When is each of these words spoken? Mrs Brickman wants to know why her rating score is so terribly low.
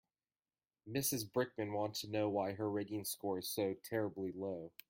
Mrs 0.89 1.29
Brickman 1.29 1.73
wants 1.73 2.01
to 2.01 2.07
know 2.09 2.27
why 2.27 2.53
her 2.53 2.67
rating 2.71 3.05
score 3.05 3.37
is 3.37 3.47
so 3.47 3.75
terribly 3.83 4.31
low. 4.31 4.71